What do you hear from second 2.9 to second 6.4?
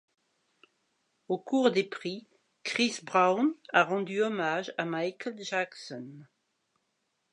Brown a rendu hommage à Michael Jackson.